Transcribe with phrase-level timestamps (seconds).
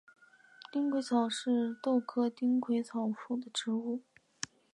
[0.71, 4.01] 丁癸草是豆科丁癸草属的植物。